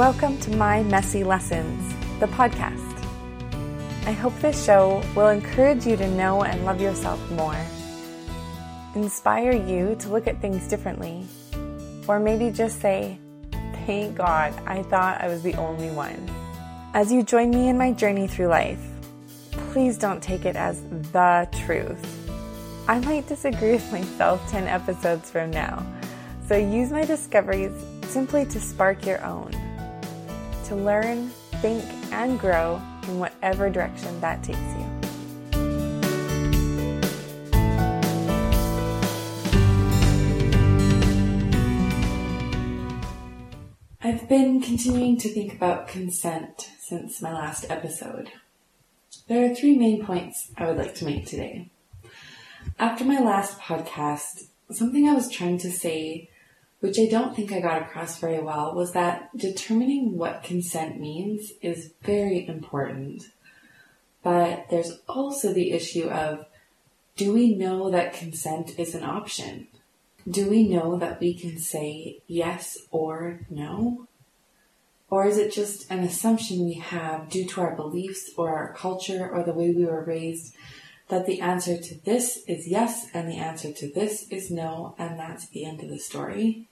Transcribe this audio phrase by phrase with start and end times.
[0.00, 3.04] Welcome to My Messy Lessons, the podcast.
[4.06, 7.60] I hope this show will encourage you to know and love yourself more,
[8.94, 11.26] inspire you to look at things differently,
[12.08, 13.18] or maybe just say,
[13.84, 16.30] Thank God, I thought I was the only one.
[16.94, 18.80] As you join me in my journey through life,
[19.50, 20.80] please don't take it as
[21.12, 22.30] the truth.
[22.88, 25.84] I might disagree with myself 10 episodes from now,
[26.48, 27.72] so use my discoveries
[28.04, 29.59] simply to spark your own,
[30.70, 31.26] to learn,
[31.62, 34.86] think, and grow in whatever direction that takes you.
[44.00, 48.30] I've been continuing to think about consent since my last episode.
[49.26, 51.68] There are three main points I would like to make today.
[52.78, 56.30] After my last podcast, something I was trying to say,
[56.80, 61.52] which I don't think I got across very well, was that determining what consent means
[61.60, 63.24] is very important.
[64.22, 66.46] But there's also the issue of
[67.16, 69.68] do we know that consent is an option?
[70.28, 74.06] Do we know that we can say yes or no?
[75.10, 79.28] Or is it just an assumption we have due to our beliefs or our culture
[79.28, 80.54] or the way we were raised
[81.10, 85.18] that the answer to this is yes and the answer to this is no and
[85.18, 86.68] that's the end of the story?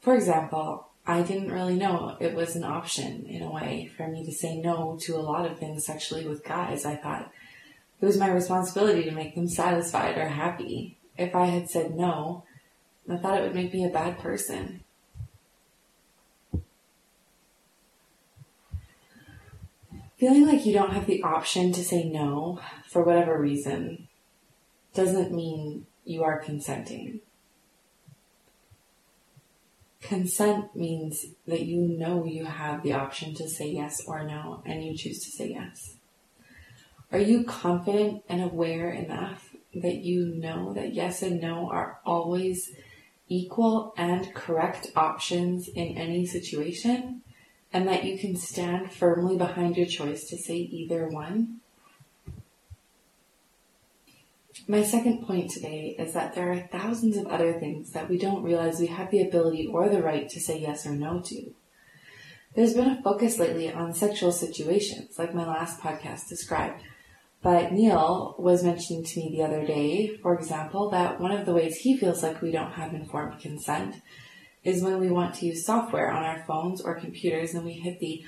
[0.00, 4.24] For example, I didn't really know it was an option in a way for me
[4.24, 6.84] to say no to a lot of things sexually with guys.
[6.84, 7.30] I thought
[8.00, 10.96] it was my responsibility to make them satisfied or happy.
[11.16, 12.44] If I had said no,
[13.08, 14.80] I thought it would make me a bad person.
[20.18, 24.08] Feeling like you don't have the option to say no for whatever reason
[24.94, 27.20] doesn't mean you are consenting.
[30.00, 34.82] Consent means that you know you have the option to say yes or no and
[34.82, 35.96] you choose to say yes.
[37.12, 42.72] Are you confident and aware enough that you know that yes and no are always
[43.28, 47.20] equal and correct options in any situation
[47.72, 51.60] and that you can stand firmly behind your choice to say either one?
[54.68, 58.42] My second point today is that there are thousands of other things that we don't
[58.42, 61.54] realize we have the ability or the right to say yes or no to.
[62.56, 66.82] There's been a focus lately on sexual situations, like my last podcast described.
[67.42, 71.52] But Neil was mentioning to me the other day, for example, that one of the
[71.52, 73.96] ways he feels like we don't have informed consent
[74.66, 78.00] is when we want to use software on our phones or computers and we hit
[78.00, 78.24] the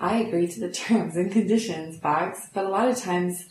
[0.00, 2.48] I agree to the terms and conditions box.
[2.52, 3.46] But a lot of times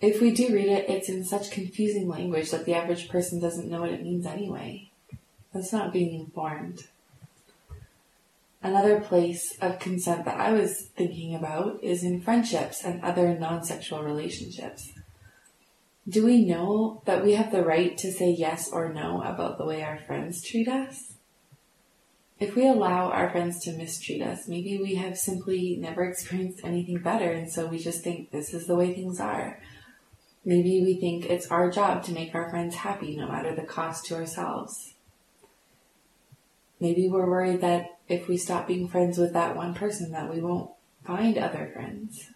[0.00, 3.70] if we do read it, it's in such confusing language that the average person doesn't
[3.70, 4.90] know what it means anyway.
[5.54, 6.88] That's not being informed.
[8.64, 14.02] Another place of consent that I was thinking about is in friendships and other non-sexual
[14.02, 14.92] relationships.
[16.08, 19.64] Do we know that we have the right to say yes or no about the
[19.64, 21.12] way our friends treat us?
[22.42, 26.98] If we allow our friends to mistreat us, maybe we have simply never experienced anything
[26.98, 29.60] better and so we just think this is the way things are
[30.44, 34.06] Maybe we think it's our job to make our friends happy no matter the cost
[34.06, 34.94] to ourselves.
[36.80, 40.40] Maybe we're worried that if we stop being friends with that one person that we
[40.40, 40.70] won't
[41.04, 42.30] find other friends.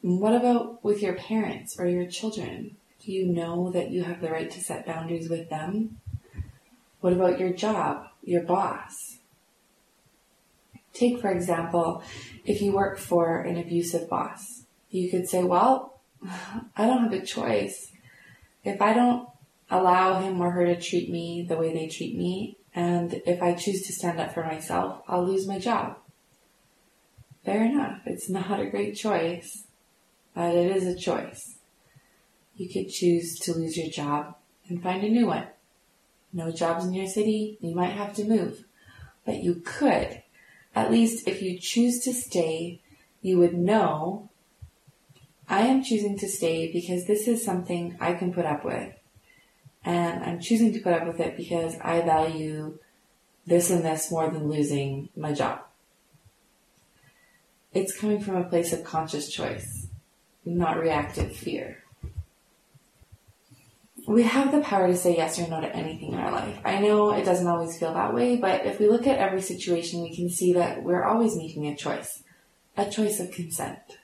[0.00, 2.76] what about with your parents or your children?
[3.00, 5.98] Do you know that you have the right to set boundaries with them?
[7.00, 9.18] What about your job, your boss?
[10.92, 12.02] Take, for example,
[12.44, 16.00] if you work for an abusive boss you could say, well,
[16.76, 17.92] I don't have a choice.
[18.64, 19.28] If I don't
[19.70, 23.54] allow him or her to treat me the way they treat me, and if I
[23.54, 25.96] choose to stand up for myself, I'll lose my job.
[27.44, 28.00] Fair enough.
[28.06, 29.64] It's not a great choice,
[30.34, 31.56] but it is a choice.
[32.56, 34.34] You could choose to lose your job
[34.68, 35.46] and find a new one.
[36.32, 38.64] No jobs in your city, you might have to move.
[39.24, 40.22] But you could.
[40.74, 42.80] At least if you choose to stay,
[43.22, 44.28] you would know
[45.48, 48.94] I am choosing to stay because this is something I can put up with.
[49.84, 52.78] And I'm choosing to put up with it because I value
[53.46, 55.60] this and this more than losing my job.
[57.72, 59.86] It's coming from a place of conscious choice,
[60.44, 61.82] not reactive fear.
[64.08, 66.58] We have the power to say yes or no to anything in our life.
[66.64, 70.00] I know it doesn't always feel that way, but if we look at every situation,
[70.00, 72.22] we can see that we're always making a choice,
[72.74, 73.98] a choice of consent.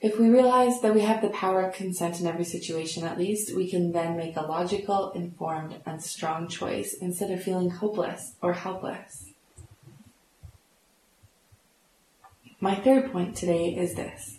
[0.00, 3.56] If we realize that we have the power of consent in every situation, at least,
[3.56, 8.52] we can then make a logical, informed, and strong choice instead of feeling hopeless or
[8.52, 9.26] helpless.
[12.60, 14.38] My third point today is this.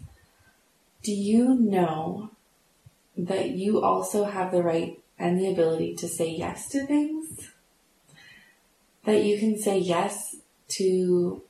[1.04, 2.30] Do you know
[3.18, 7.52] that you also have the right and the ability to say yes to things?
[9.06, 10.36] That you can say yes
[10.70, 11.42] to,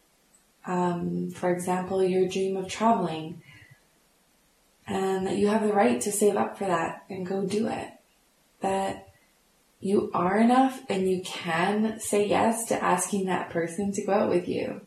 [0.65, 3.41] um, for example, your dream of traveling
[4.87, 7.89] and that you have the right to save up for that and go do it.
[8.61, 9.07] That
[9.79, 14.29] you are enough and you can say yes to asking that person to go out
[14.29, 14.81] with you.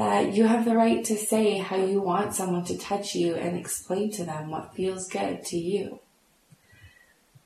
[0.00, 3.54] That you have the right to say how you want someone to touch you and
[3.54, 6.00] explain to them what feels good to you.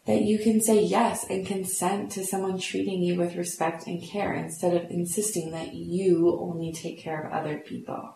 [0.06, 4.32] That you can say yes and consent to someone treating you with respect and care
[4.32, 8.14] instead of insisting that you only take care of other people.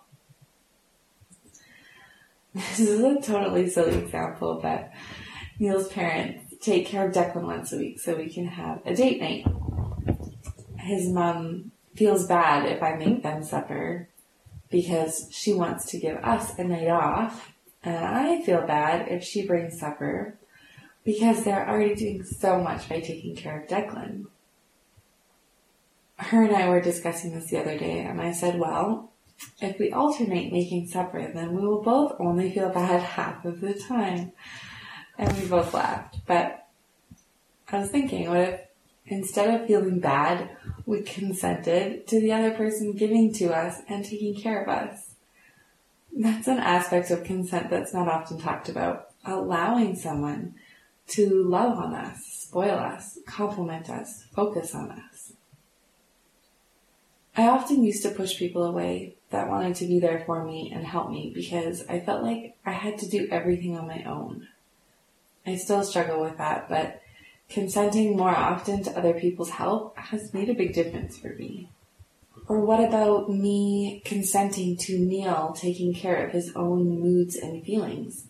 [2.54, 4.92] This is a totally silly example, but
[5.58, 9.20] Neil's parents take care of Declan once a week so we can have a date
[9.20, 9.46] night.
[10.78, 14.08] His mom feels bad if I make them supper
[14.70, 19.46] because she wants to give us a night off, and I feel bad if she
[19.46, 20.38] brings supper
[21.04, 24.26] because they're already doing so much by taking care of Declan.
[26.16, 29.12] Her and I were discussing this the other day, and I said, well,
[29.60, 33.74] if we alternate making supper, then we will both only feel bad half of the
[33.74, 34.32] time.
[35.16, 36.18] And we both laughed.
[36.26, 36.66] But
[37.70, 38.60] I was thinking, what if
[39.10, 40.56] instead of feeling bad,
[40.86, 45.14] we consented to the other person giving to us and taking care of us?
[46.16, 49.10] That's an aspect of consent that's not often talked about.
[49.24, 50.54] Allowing someone
[51.08, 55.32] to love on us, spoil us, compliment us, focus on us.
[57.36, 60.84] I often used to push people away that wanted to be there for me and
[60.84, 64.48] help me because I felt like I had to do everything on my own.
[65.46, 67.00] I still struggle with that, but
[67.48, 71.70] consenting more often to other people's help has made a big difference for me.
[72.46, 78.26] Or what about me consenting to Neil taking care of his own moods and feelings?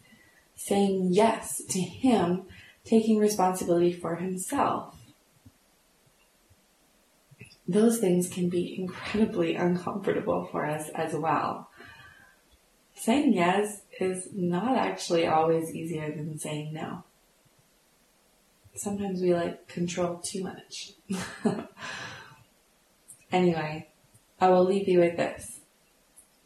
[0.57, 2.43] Saying yes to him
[2.85, 4.99] taking responsibility for himself
[7.69, 11.69] those things can be incredibly uncomfortable for us as well.
[12.95, 17.05] Saying yes is not actually always easier than saying no.
[18.75, 20.93] Sometimes we like control too much.
[23.33, 23.89] anyway,
[24.41, 25.61] I will leave you with this.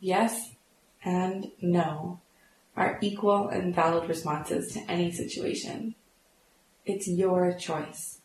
[0.01, 0.51] Yes
[1.05, 2.21] and no
[2.77, 5.95] are equal and valid responses to any situation.
[6.87, 8.23] It's your choice